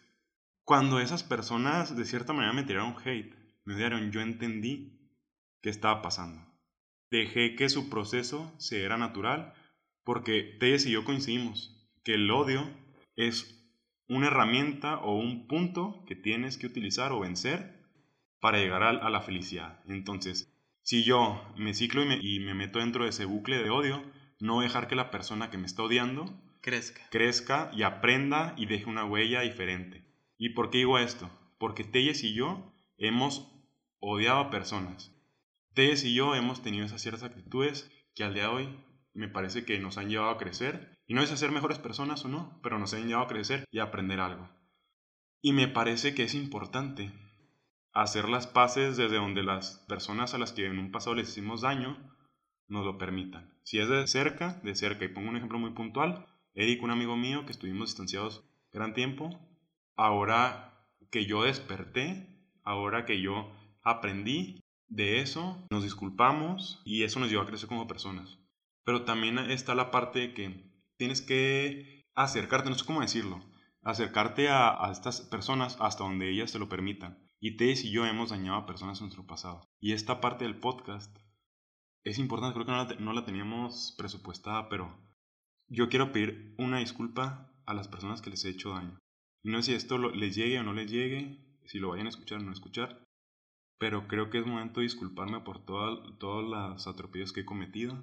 cuando 0.65 1.01
esas 1.01 1.23
personas 1.23 1.97
de 1.97 2.05
cierta 2.05 2.33
manera 2.33 2.53
me 2.53 2.65
tiraron 2.65 2.97
hate, 3.05 3.35
me 3.65 3.75
odiaron, 3.75 4.11
yo 4.13 4.21
entendí 4.21 5.11
qué 5.63 5.71
estaba 5.71 6.03
pasando. 6.03 6.47
Dejé 7.11 7.55
que 7.55 7.69
su 7.69 7.89
proceso 7.89 8.53
se 8.59 8.83
era 8.83 8.97
natural 8.97 9.55
porque 10.05 10.57
Telles 10.61 10.87
y 10.87 10.93
yo 10.93 11.05
coincidimos 11.05 11.91
que 12.05 12.15
el 12.15 12.31
odio 12.31 12.69
es 13.17 13.57
una 14.09 14.29
herramienta 14.29 14.99
o 14.99 15.19
un 15.19 15.49
punto 15.49 16.05
que 16.07 16.15
tienes 16.15 16.59
que 16.59 16.67
utilizar 16.67 17.13
o 17.13 17.21
vencer 17.21 17.85
para 18.41 18.59
llegar 18.59 18.83
a, 18.83 19.11
la 19.11 19.21
felicidad. 19.21 19.81
Entonces, 19.87 20.49
si 20.87 21.03
yo 21.03 21.43
me 21.57 21.75
ciclo 21.75 22.05
y 22.05 22.07
me, 22.07 22.19
y 22.23 22.39
me, 22.39 22.55
meto 22.55 22.79
dentro 22.79 23.03
de 23.03 23.11
ese 23.11 23.25
bucle 23.25 23.59
de 23.59 23.71
odio, 23.71 24.05
no 24.39 24.61
dejar 24.61 24.87
que 24.87 24.95
la 24.95 25.11
persona 25.11 25.51
que 25.51 25.59
me 25.59 25.67
está 25.67 25.83
odiando 25.83 26.33
crezca. 26.61 27.03
crezca 27.11 27.73
y 27.75 27.83
aprenda 27.83 28.55
y 28.57 28.67
deje 28.67 28.85
una 28.85 29.05
huella 29.05 29.41
diferente. 29.41 30.05
¿Y 30.39 30.51
por 30.51 30.71
qué 30.71 30.79
digo 30.79 31.01
esto? 31.01 31.29
Porque 31.59 31.83
Telles 31.83 32.23
y 32.23 32.35
yo 32.35 32.73
hemos 32.99 33.51
odiado 33.99 34.39
a 34.39 34.51
personas. 34.51 35.13
Telles 35.75 36.05
y 36.05 36.15
yo 36.15 36.37
hemos 36.37 36.63
tenido 36.63 36.87
esas 36.87 37.03
ciertas 37.03 37.25
actitudes 37.25 37.91
que 38.15 38.23
al 38.23 38.35
día 38.35 38.45
de 38.45 38.51
hoy 38.51 38.79
me 39.13 39.27
parece 39.27 39.65
que 39.65 39.81
nos 39.81 39.99
han 39.99 40.09
llevado 40.09 40.31
a 40.31 40.39
crecer 40.39 41.01
y 41.09 41.15
no 41.15 41.23
es 41.23 41.33
a 41.33 41.37
ser 41.37 41.51
mejores 41.51 41.81
personas 41.81 42.25
o 42.25 42.29
no, 42.29 42.61
pero 42.63 42.79
nos 42.79 42.95
han 42.95 43.09
llevado 43.09 43.25
a 43.25 43.29
crecer 43.29 43.65
y 43.73 43.81
a 43.81 43.85
aprender 43.85 44.21
algo. 44.21 44.49
Y 45.43 45.53
me 45.53 45.67
parece 45.67 46.15
que 46.15 46.23
es 46.23 46.35
importante 46.35 47.11
hacer 47.97 48.29
las 48.29 48.47
paces 48.47 48.97
desde 48.97 49.17
donde 49.17 49.43
las 49.43 49.85
personas 49.89 50.35
a 50.35 50.39
las 50.39 50.53
que 50.53 50.67
en 50.67 50.79
un 50.79 50.93
pasado 50.93 51.17
les 51.17 51.31
hicimos 51.31 51.63
daño 51.63 51.97
nos 52.69 52.85
lo 52.85 52.99
permitan. 52.99 53.55
Si 53.63 53.79
es 53.79 53.89
de 53.89 54.07
cerca, 54.07 54.61
de 54.63 54.75
cerca. 54.75 55.05
Y 55.05 55.09
pongo 55.09 55.31
un 55.31 55.37
ejemplo 55.37 55.59
muy 55.59 55.71
puntual. 55.71 56.27
Eric, 56.55 56.83
un 56.83 56.91
amigo 56.91 57.17
mío 57.17 57.47
que 57.47 57.53
estuvimos 57.53 57.89
distanciados 57.89 58.45
gran 58.73 58.93
tiempo, 58.93 59.31
ahora 59.97 60.87
que 61.11 61.25
yo 61.25 61.45
desperté, 61.45 62.29
ahora 62.65 63.07
que 63.07 63.21
yo 63.21 63.53
aprendí 63.83 64.61
de 64.89 65.21
eso, 65.21 65.67
nos 65.71 65.83
disculpamos 65.83 66.83
y 66.85 67.05
eso 67.05 67.19
nos 67.19 67.31
llevó 67.31 67.43
a 67.43 67.47
crecer 67.47 67.69
como 67.69 67.87
personas. 67.87 68.39
Pero 68.85 69.05
también 69.05 69.39
está 69.39 69.75
la 69.75 69.91
parte 69.91 70.19
de 70.21 70.35
que 70.35 70.71
tienes 70.97 71.23
que 71.23 72.07
acercarte, 72.15 72.69
no 72.69 72.77
sé 72.77 72.85
cómo 72.85 73.01
decirlo, 73.01 73.43
acercarte 73.83 74.49
a, 74.49 74.89
estas 74.91 75.23
personas 75.23 75.77
hasta 75.81 76.05
donde 76.05 76.31
ellas 76.31 76.53
te 76.53 76.59
lo 76.59 76.69
permitan. 76.69 77.26
Y 77.41 77.57
Tess 77.57 77.85
y 77.85 77.91
yo 77.91 78.07
hemos 78.07 78.31
dañado 78.31 78.59
a 78.59 78.67
personas 78.67 78.99
en 78.99 79.07
nuestro 79.07 79.27
pasado. 79.27 79.61
Y 79.81 79.93
esta 79.93 80.21
parte 80.21 80.45
del 80.45 80.59
podcast 80.59 81.17
es 82.05 82.19
importante, 82.19 82.55
creo 82.55 82.67
que 82.67 82.73
no 82.73 82.85
la, 82.85 82.95
no 83.01 83.13
la 83.13 83.25
teníamos 83.25 83.95
presupuestada, 83.99 84.69
pero 84.69 84.97
yo 85.69 85.89
quiero 85.89 86.13
pedir 86.13 86.55
una 86.59 86.79
disculpa 86.79 87.53
a 87.67 87.75
las 87.75 87.89
personas 87.89 88.23
que 88.23 88.31
les 88.31 88.45
he 88.45 88.51
hecho 88.51 88.71
daño. 88.71 88.99
No 89.43 89.63
sé 89.63 89.73
si 89.73 89.77
esto 89.77 89.99
les 89.99 90.35
llegue 90.35 90.59
o 90.59 90.63
no 90.63 90.73
les 90.73 90.91
llegue, 90.91 91.39
si 91.67 91.79
lo 91.79 91.91
vayan 91.91 92.07
a 92.07 92.11
escuchar 92.11 92.39
o 92.39 92.43
no 92.43 92.53
escuchar, 92.53 93.07
pero 93.79 94.09
creo 94.09 94.31
que 94.31 94.39
es 94.39 94.47
momento 94.47 94.81
de 94.81 94.85
disculparme 94.85 95.41
por 95.41 95.65
todos 95.65 96.45
los 96.45 96.87
atropellos 96.87 97.33
que 97.33 97.41
he 97.41 97.45
cometido, 97.45 98.03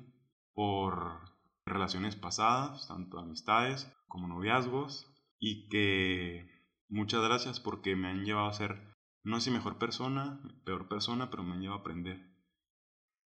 por 0.54 1.34
relaciones 1.66 2.16
pasadas, 2.16 2.88
tanto 2.88 3.20
amistades 3.20 3.92
como 4.08 4.28
noviazgos, 4.28 5.12
y 5.40 5.68
que 5.70 6.48
muchas 6.90 7.24
gracias 7.24 7.60
porque 7.60 7.96
me 7.96 8.10
han 8.10 8.24
llevado 8.24 8.48
a 8.48 8.54
ser, 8.54 8.93
no 9.24 9.40
sé 9.40 9.46
si 9.46 9.52
mejor 9.52 9.78
persona, 9.78 10.42
peor 10.66 10.88
persona, 10.88 11.30
pero 11.30 11.44
me 11.44 11.54
han 11.54 11.66
a 11.66 11.76
aprender. 11.76 12.30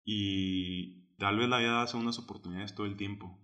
Y 0.03 1.15
tal 1.17 1.37
vez 1.37 1.47
la 1.47 1.59
vida 1.59 1.73
da 1.73 1.87
segundas 1.87 2.19
oportunidades 2.19 2.75
todo 2.75 2.87
el 2.87 2.97
tiempo. 2.97 3.39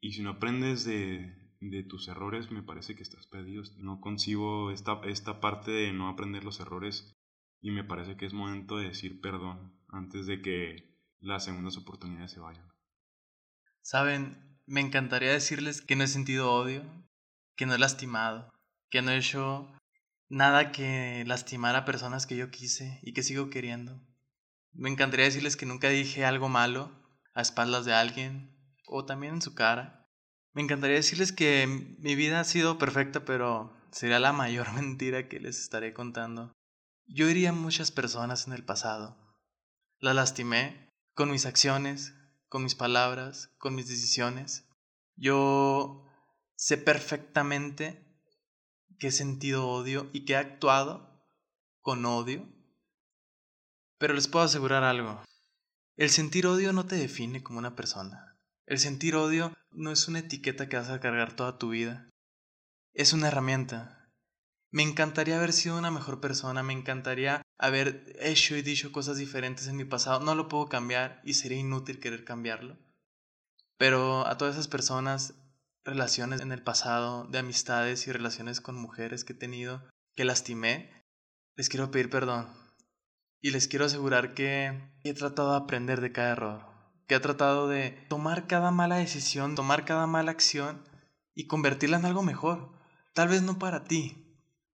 Y 0.00 0.12
si 0.12 0.22
no 0.22 0.30
aprendes 0.30 0.84
de, 0.84 1.34
de 1.60 1.82
tus 1.84 2.08
errores, 2.08 2.50
me 2.50 2.62
parece 2.62 2.94
que 2.94 3.02
estás 3.02 3.26
perdido. 3.26 3.62
No 3.76 4.00
concibo 4.00 4.70
esta, 4.70 5.00
esta 5.04 5.40
parte 5.40 5.70
de 5.70 5.92
no 5.92 6.08
aprender 6.08 6.44
los 6.44 6.60
errores 6.60 7.16
y 7.60 7.70
me 7.70 7.84
parece 7.84 8.16
que 8.16 8.26
es 8.26 8.32
momento 8.32 8.76
de 8.76 8.88
decir 8.88 9.20
perdón 9.20 9.74
antes 9.88 10.26
de 10.26 10.42
que 10.42 10.96
las 11.20 11.44
segundas 11.44 11.76
oportunidades 11.76 12.32
se 12.32 12.40
vayan. 12.40 12.68
Saben, 13.82 14.60
me 14.66 14.80
encantaría 14.80 15.32
decirles 15.32 15.80
que 15.80 15.96
no 15.96 16.04
he 16.04 16.08
sentido 16.08 16.52
odio, 16.52 16.82
que 17.56 17.66
no 17.66 17.74
he 17.74 17.78
lastimado, 17.78 18.52
que 18.90 19.02
no 19.02 19.10
he 19.10 19.18
hecho 19.18 19.68
nada 20.28 20.72
que 20.72 21.24
lastimar 21.26 21.76
a 21.76 21.84
personas 21.84 22.26
que 22.26 22.36
yo 22.36 22.50
quise 22.50 23.00
y 23.02 23.12
que 23.12 23.22
sigo 23.22 23.50
queriendo. 23.50 24.00
Me 24.72 24.90
encantaría 24.90 25.26
decirles 25.26 25.56
que 25.56 25.66
nunca 25.66 25.88
dije 25.88 26.24
algo 26.24 26.48
malo 26.48 26.92
a 27.34 27.40
espaldas 27.40 27.84
de 27.84 27.94
alguien 27.94 28.56
o 28.86 29.04
también 29.04 29.34
en 29.34 29.42
su 29.42 29.54
cara. 29.54 30.08
Me 30.52 30.62
encantaría 30.62 30.96
decirles 30.96 31.32
que 31.32 31.66
mi 31.98 32.14
vida 32.14 32.40
ha 32.40 32.44
sido 32.44 32.78
perfecta, 32.78 33.24
pero 33.24 33.76
sería 33.90 34.18
la 34.18 34.32
mayor 34.32 34.72
mentira 34.74 35.28
que 35.28 35.40
les 35.40 35.58
estaré 35.60 35.92
contando. 35.92 36.52
Yo 37.06 37.28
hería 37.28 37.50
a 37.50 37.54
muchas 37.54 37.90
personas 37.90 38.46
en 38.46 38.52
el 38.52 38.64
pasado. 38.64 39.16
La 39.98 40.14
lastimé 40.14 40.90
con 41.14 41.30
mis 41.30 41.46
acciones, 41.46 42.14
con 42.48 42.62
mis 42.62 42.74
palabras, 42.74 43.54
con 43.58 43.74
mis 43.74 43.88
decisiones. 43.88 44.68
Yo 45.16 46.04
sé 46.54 46.76
perfectamente 46.76 48.07
que 48.98 49.08
he 49.08 49.12
sentido 49.12 49.68
odio 49.68 50.10
y 50.12 50.24
que 50.24 50.34
he 50.34 50.36
actuado 50.36 51.22
con 51.80 52.04
odio. 52.04 52.46
Pero 53.98 54.14
les 54.14 54.28
puedo 54.28 54.44
asegurar 54.44 54.84
algo. 54.84 55.22
El 55.96 56.10
sentir 56.10 56.46
odio 56.46 56.72
no 56.72 56.86
te 56.86 56.96
define 56.96 57.42
como 57.42 57.58
una 57.58 57.74
persona. 57.74 58.36
El 58.66 58.78
sentir 58.78 59.16
odio 59.16 59.52
no 59.70 59.90
es 59.90 60.06
una 60.08 60.20
etiqueta 60.20 60.68
que 60.68 60.76
vas 60.76 60.90
a 60.90 61.00
cargar 61.00 61.34
toda 61.34 61.58
tu 61.58 61.70
vida. 61.70 62.10
Es 62.94 63.12
una 63.12 63.28
herramienta. 63.28 64.10
Me 64.70 64.82
encantaría 64.82 65.38
haber 65.38 65.52
sido 65.52 65.78
una 65.78 65.90
mejor 65.90 66.20
persona, 66.20 66.62
me 66.62 66.74
encantaría 66.74 67.42
haber 67.58 68.14
hecho 68.20 68.56
y 68.56 68.62
dicho 68.62 68.92
cosas 68.92 69.16
diferentes 69.16 69.66
en 69.66 69.76
mi 69.76 69.84
pasado. 69.84 70.20
No 70.20 70.34
lo 70.34 70.48
puedo 70.48 70.68
cambiar 70.68 71.20
y 71.24 71.34
sería 71.34 71.58
inútil 71.58 72.00
querer 72.00 72.24
cambiarlo. 72.24 72.76
Pero 73.78 74.26
a 74.26 74.36
todas 74.36 74.56
esas 74.56 74.68
personas, 74.68 75.34
relaciones 75.88 76.40
en 76.40 76.52
el 76.52 76.62
pasado, 76.62 77.24
de 77.24 77.38
amistades 77.38 78.06
y 78.06 78.12
relaciones 78.12 78.60
con 78.60 78.76
mujeres 78.76 79.24
que 79.24 79.32
he 79.32 79.36
tenido, 79.36 79.82
que 80.14 80.24
lastimé, 80.24 81.04
les 81.56 81.68
quiero 81.68 81.90
pedir 81.90 82.10
perdón. 82.10 82.48
Y 83.40 83.50
les 83.50 83.68
quiero 83.68 83.86
asegurar 83.86 84.34
que 84.34 84.80
he 85.04 85.14
tratado 85.14 85.52
de 85.52 85.58
aprender 85.58 86.00
de 86.00 86.12
cada 86.12 86.30
error, 86.30 86.66
que 87.06 87.14
he 87.14 87.20
tratado 87.20 87.68
de 87.68 87.90
tomar 88.08 88.46
cada 88.46 88.70
mala 88.70 88.96
decisión, 88.96 89.54
tomar 89.54 89.84
cada 89.84 90.06
mala 90.06 90.30
acción 90.30 90.84
y 91.34 91.46
convertirla 91.46 91.98
en 91.98 92.04
algo 92.04 92.22
mejor. 92.22 92.72
Tal 93.14 93.28
vez 93.28 93.42
no 93.42 93.58
para 93.58 93.84
ti, 93.84 94.36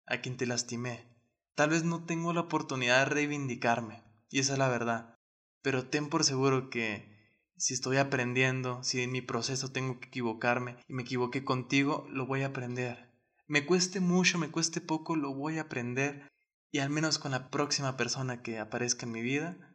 a 0.07 0.19
quien 0.19 0.37
te 0.37 0.47
lastimé. 0.47 1.07
Tal 1.55 1.71
vez 1.71 1.85
no 1.85 2.05
tengo 2.05 2.33
la 2.33 2.43
oportunidad 2.43 2.99
de 3.01 3.15
reivindicarme, 3.15 4.05
y 4.29 4.41
esa 4.41 4.53
es 4.53 4.59
la 4.59 4.69
verdad. 4.69 5.15
Pero 5.63 5.87
ten 5.87 6.09
por 6.09 6.25
seguro 6.25 6.71
que 6.71 7.18
si 7.59 7.75
estoy 7.75 7.97
aprendiendo, 7.97 8.83
si 8.83 9.03
en 9.03 9.13
mi 9.13 9.21
proceso 9.21 9.71
tengo 9.73 9.99
que 10.01 10.09
equivocarme 10.09 10.77
y 10.89 10.95
me 10.95 11.03
equivoqué 11.03 11.45
contigo, 11.45 12.07
lo 12.09 12.27
voy 12.27 12.43
a 12.43 12.49
aprender. 12.49 13.13
Me 13.47 13.67
cueste 13.67 14.01
mucho, 14.01 14.39
me 14.39 14.51
cueste 14.51 14.81
poco, 14.81 15.17
lo 15.17 15.35
voy 15.35 15.59
a 15.59 15.63
aprender 15.63 16.29
y 16.71 16.79
al 16.79 16.91
menos 16.91 17.19
con 17.19 17.33
la 17.33 17.51
próxima 17.51 17.97
persona 17.97 18.43
que 18.43 18.59
aparezca 18.59 19.07
en 19.07 19.13
mi 19.13 19.23
vida, 19.23 19.75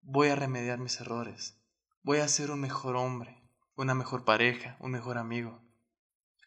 voy 0.00 0.28
a 0.28 0.36
remediar 0.36 0.78
mis 0.78 1.00
errores. 1.00 1.60
Voy 2.02 2.18
a 2.18 2.28
ser 2.28 2.50
un 2.50 2.60
mejor 2.60 2.96
hombre, 2.96 3.42
una 3.74 3.94
mejor 3.94 4.24
pareja, 4.24 4.76
un 4.80 4.92
mejor 4.92 5.18
amigo. 5.18 5.62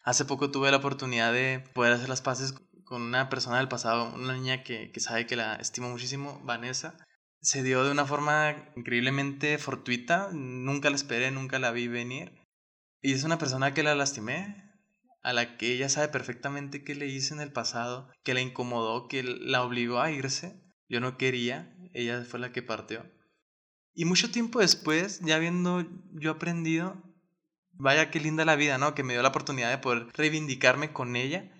Hace 0.03 0.25
poco 0.25 0.49
tuve 0.49 0.71
la 0.71 0.77
oportunidad 0.77 1.33
de 1.33 1.63
poder 1.73 1.93
hacer 1.93 2.09
las 2.09 2.21
paces 2.21 2.55
con 2.85 3.01
una 3.01 3.29
persona 3.29 3.57
del 3.57 3.67
pasado, 3.67 4.13
una 4.15 4.33
niña 4.33 4.63
que, 4.63 4.91
que 4.91 4.99
sabe 4.99 5.27
que 5.27 5.35
la 5.35 5.55
estimo 5.55 5.89
muchísimo, 5.89 6.41
Vanessa. 6.43 6.97
Se 7.41 7.63
dio 7.63 7.83
de 7.83 7.91
una 7.91 8.05
forma 8.05 8.71
increíblemente 8.75 9.57
fortuita, 9.57 10.29
nunca 10.31 10.89
la 10.89 10.95
esperé, 10.95 11.31
nunca 11.31 11.59
la 11.59 11.71
vi 11.71 11.87
venir. 11.87 12.33
Y 13.01 13.13
es 13.13 13.23
una 13.23 13.37
persona 13.37 13.73
que 13.73 13.83
la 13.83 13.95
lastimé, 13.95 14.65
a 15.21 15.33
la 15.33 15.57
que 15.57 15.73
ella 15.73 15.89
sabe 15.89 16.09
perfectamente 16.09 16.83
qué 16.83 16.95
le 16.95 17.07
hice 17.07 17.33
en 17.33 17.41
el 17.41 17.51
pasado, 17.51 18.09
que 18.23 18.33
la 18.33 18.41
incomodó, 18.41 19.07
que 19.07 19.23
la 19.23 19.63
obligó 19.63 19.99
a 19.99 20.11
irse. 20.11 20.61
Yo 20.87 20.99
no 20.99 21.17
quería, 21.17 21.75
ella 21.93 22.23
fue 22.23 22.39
la 22.39 22.51
que 22.51 22.61
partió. 22.61 23.05
Y 23.93 24.05
mucho 24.05 24.31
tiempo 24.31 24.59
después, 24.59 25.19
ya 25.21 25.35
habiendo 25.35 25.85
yo 26.11 26.31
aprendido, 26.31 27.01
vaya 27.71 28.11
qué 28.11 28.19
linda 28.19 28.45
la 28.45 28.55
vida, 28.55 28.77
¿no? 28.77 28.95
Que 28.95 29.03
me 29.03 29.13
dio 29.13 29.21
la 29.21 29.29
oportunidad 29.29 29.69
de 29.69 29.77
poder 29.77 30.07
reivindicarme 30.13 30.91
con 30.93 31.15
ella 31.15 31.51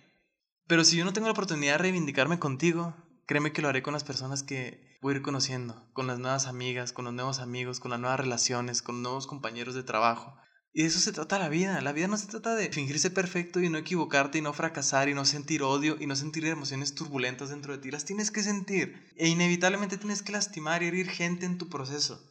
pero 0.69 0.83
si 0.86 0.98
yo 0.98 1.03
no 1.03 1.13
tengo 1.13 1.25
la 1.25 1.31
oportunidad 1.31 1.74
de 1.74 1.77
reivindicarme 1.79 2.38
contigo, 2.38 2.95
créeme 3.25 3.51
que 3.51 3.63
lo 3.63 3.69
haré 3.69 3.81
con 3.81 3.91
las 3.91 4.03
personas 4.03 4.43
que 4.43 4.88
voy 5.01 5.13
a 5.13 5.18
ir 5.18 5.22
conociendo, 5.22 5.89
con 5.94 6.08
las 6.08 6.20
nuevas 6.20 6.48
amigas, 6.48 6.91
con 6.91 7.06
los 7.06 7.13
nuevos 7.13 7.39
amigos, 7.39 7.79
con 7.79 7.91
las 7.91 8.00
nuevas 8.00 8.20
relaciones, 8.20 8.82
con 8.82 9.01
nuevos 9.01 9.27
compañeros 9.27 9.75
de 9.75 9.84
trabajo. 9.84 10.36
Y 10.72 10.84
de 10.84 10.88
eso 10.89 11.00
se 11.00 11.12
trata 11.12 11.39
la 11.39 11.50
vida. 11.50 11.82
La 11.82 11.94
vida 11.94 12.08
no 12.08 12.18
se 12.18 12.27
trata 12.27 12.56
de 12.56 12.72
fingirse 12.72 13.10
perfecto 13.10 13.60
y 13.60 13.70
no 13.70 13.77
equivocarte 13.77 14.38
y 14.38 14.41
no 14.41 14.53
fracasar 14.53 15.10
y 15.10 15.13
no 15.13 15.25
sentir 15.25 15.63
odio 15.63 15.98
y 16.00 16.06
no 16.06 16.15
sentir 16.15 16.46
emociones 16.46 16.94
turbulentas 16.94 17.50
dentro 17.50 17.74
de 17.74 17.79
ti. 17.79 17.89
Las 17.89 18.06
tienes 18.06 18.29
que 18.29 18.44
sentir. 18.44 19.12
E 19.15 19.27
inevitablemente 19.27 19.98
tienes 19.98 20.22
que 20.22 20.32
lastimar 20.32 20.84
y 20.84 20.88
herir 20.88 21.10
gente 21.10 21.46
en 21.46 21.58
tu 21.58 21.70
proceso. 21.70 22.29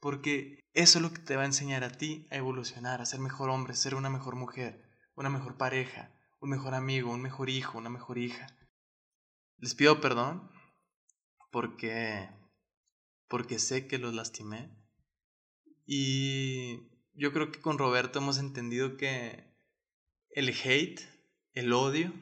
Porque 0.00 0.60
eso 0.74 0.98
es 0.98 1.02
lo 1.02 1.12
que 1.12 1.22
te 1.22 1.36
va 1.36 1.42
a 1.42 1.46
enseñar 1.46 1.82
a 1.82 1.90
ti 1.90 2.26
a 2.30 2.36
evolucionar, 2.36 3.00
a 3.00 3.06
ser 3.06 3.20
mejor 3.20 3.48
hombre, 3.48 3.72
a 3.72 3.76
ser 3.76 3.94
una 3.94 4.10
mejor 4.10 4.36
mujer, 4.36 4.82
una 5.16 5.30
mejor 5.30 5.56
pareja, 5.56 6.12
un 6.40 6.50
mejor 6.50 6.74
amigo, 6.74 7.10
un 7.10 7.22
mejor 7.22 7.48
hijo, 7.48 7.78
una 7.78 7.90
mejor 7.90 8.18
hija. 8.18 8.46
Les 9.56 9.74
pido 9.74 10.00
perdón 10.00 10.50
porque 11.50 12.28
porque 13.28 13.58
sé 13.58 13.86
que 13.86 13.98
los 13.98 14.14
lastimé 14.14 14.70
y 15.86 16.88
yo 17.14 17.32
creo 17.32 17.50
que 17.50 17.60
con 17.60 17.78
Roberto 17.78 18.18
hemos 18.18 18.38
entendido 18.38 18.96
que 18.96 19.44
el 20.30 20.50
hate, 20.50 21.00
el 21.52 21.72
odio 21.72 22.12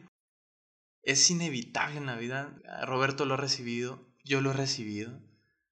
es 1.02 1.30
inevitable 1.30 1.98
en 1.98 2.06
la 2.06 2.16
vida. 2.16 2.60
Roberto 2.84 3.26
lo 3.26 3.34
ha 3.34 3.38
recibido, 3.38 4.06
yo 4.24 4.40
lo 4.40 4.50
he 4.50 4.54
recibido. 4.54 5.20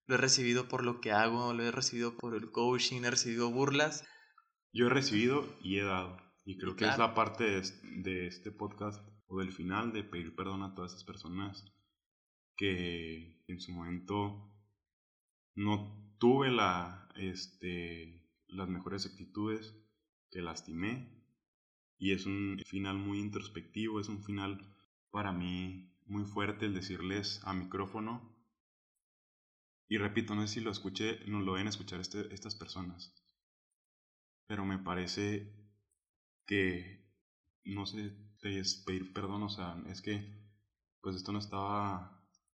Lo 0.07 0.17
he 0.17 0.19
recibido 0.19 0.69
por 0.69 0.85
lo 0.85 1.01
que 1.01 1.13
hago, 1.13 1.53
lo 1.55 1.63
he 1.63 1.71
recibido 1.71 2.17
por 2.17 2.35
el 2.35 2.51
coaching, 2.51 3.03
he 3.05 3.11
recibido 3.11 3.51
burlas. 3.51 4.05
Yo 4.73 4.87
he 4.87 4.91
recibido 4.91 5.47
y 5.63 5.79
he 5.79 5.85
dado. 5.85 6.19
Y 6.45 6.59
creo 6.59 6.77
que 6.77 6.87
es 6.87 6.99
la 6.99 7.15
parte 7.15 7.45
de, 7.45 8.27
este 8.27 8.51
podcast 8.51 9.03
o 9.27 9.39
del 9.39 9.53
final 9.53 9.93
de 9.93 10.05
pedir 10.05 10.37
perdón 10.37 10.63
a 10.63 10.75
todas 10.75 10.93
esas 10.93 11.05
personas 11.05 11.65
que 12.57 13.43
en 13.49 13.61
su 13.61 13.73
momento 13.73 14.51
no 15.55 16.17
tuve 16.19 16.51
la, 16.51 17.09
este, 17.17 18.29
las 18.49 18.69
mejores 18.69 19.07
actitudes, 19.07 19.75
que 20.31 20.43
lastimé. 20.43 21.09
Y 21.99 22.13
es 22.13 22.27
un 22.27 22.61
final 22.67 22.99
muy 22.99 23.21
introspectivo, 23.21 24.01
es 24.01 24.09
un 24.09 24.23
final 24.23 24.75
para 25.11 25.33
mí 25.33 25.93
muy 26.07 26.25
fuerte 26.25 26.67
el 26.67 26.75
decirles 26.75 27.41
a 27.45 27.55
micrófono. 27.55 28.35
Y 29.89 29.99
repito, 29.99 30.35
no 30.35 30.47
sé 30.47 30.55
si 30.55 30.61
lo 30.61 30.71
escuché, 30.71 31.21
no 31.27 31.41
lo 31.41 31.53
ven 31.53 31.69
escuchar 31.69 32.01
este, 32.01 32.33
estas 32.35 32.55
personas. 32.57 33.15
Pero 34.47 34.65
me 34.65 34.79
parece 34.79 35.53
que 36.47 37.05
no 37.65 37.87
sé, 37.87 38.13
pedir 38.41 39.13
perdón, 39.13 39.43
o 39.43 39.49
sea, 39.49 39.83
es 39.89 40.03
que 40.03 40.45
pues 41.01 41.17
esto 41.17 41.33
no 41.33 41.39
estaba 41.39 42.14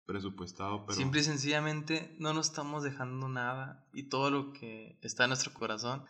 presupuestado, 0.07 0.87
pero... 0.87 0.97
Simple 0.97 1.21
y 1.21 1.25
sencillamente 1.25 2.17
no 2.19 2.33
nos 2.33 2.49
estamos 2.49 2.83
dejando 2.83 3.29
nada 3.29 3.89
y 3.93 4.09
todo 4.09 4.31
lo 4.31 4.53
que 4.53 4.99
está 5.03 5.25
en 5.25 5.31
nuestro 5.31 5.53
corazón 5.53 6.05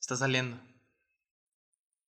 está 0.00 0.16
saliendo. 0.16 0.60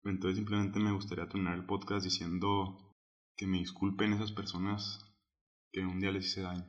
Entonces 0.04 0.36
simplemente 0.36 0.78
me 0.78 0.92
gustaría 0.92 1.28
terminar 1.28 1.54
el 1.54 1.66
podcast 1.66 2.04
diciendo 2.04 2.94
que 3.36 3.46
me 3.46 3.58
disculpen 3.58 4.12
esas 4.12 4.32
personas 4.32 5.04
que 5.72 5.80
un 5.80 6.00
día 6.00 6.12
les 6.12 6.26
hice 6.26 6.42
daño. 6.42 6.64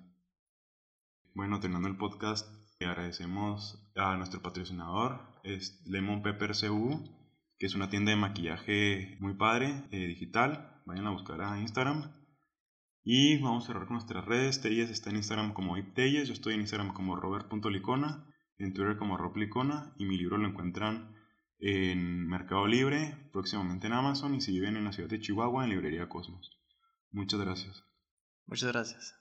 Bueno, 1.35 1.59
terminando 1.59 1.87
el 1.87 1.97
podcast, 1.97 2.47
agradecemos 2.85 3.91
a 3.95 4.15
nuestro 4.17 4.41
patrocinador, 4.41 5.19
es 5.43 5.81
Lemon 5.85 6.21
Pepper 6.21 6.51
CU, 6.51 7.03
que 7.57 7.65
es 7.65 7.75
una 7.75 7.89
tienda 7.89 8.11
de 8.11 8.17
maquillaje 8.17 9.17
muy 9.19 9.33
padre, 9.35 9.87
eh, 9.91 10.07
digital. 10.07 10.81
Vayan 10.85 11.07
a 11.07 11.11
buscar 11.11 11.41
a 11.41 11.59
Instagram. 11.59 12.11
Y 13.09 13.37
vamos 13.37 13.63
a 13.63 13.67
cerrar 13.67 13.85
con 13.85 13.93
nuestras 13.93 14.25
redes. 14.25 14.59
Telles 14.59 14.89
está 14.89 15.11
en 15.11 15.15
Instagram 15.15 15.53
como 15.53 15.77
Iptelles, 15.77 16.27
yo 16.27 16.33
estoy 16.33 16.55
en 16.55 16.59
Instagram 16.59 16.93
como 16.93 17.15
robert.licona, 17.15 18.27
en 18.57 18.73
Twitter 18.73 18.97
como 18.97 19.15
roblicona 19.15 19.93
y 19.97 20.03
mi 20.03 20.17
libro 20.17 20.37
lo 20.37 20.45
encuentran 20.45 21.15
en 21.57 22.27
Mercado 22.27 22.67
Libre, 22.67 23.29
próximamente 23.31 23.87
en 23.87 23.93
Amazon 23.93 24.35
y 24.35 24.41
si 24.41 24.51
viven 24.51 24.75
en 24.75 24.83
la 24.83 24.91
ciudad 24.91 25.09
de 25.09 25.21
Chihuahua, 25.21 25.63
en 25.63 25.69
Librería 25.69 26.09
Cosmos. 26.09 26.59
Muchas 27.11 27.39
gracias. 27.39 27.85
Muchas 28.45 28.73
gracias. 28.73 29.15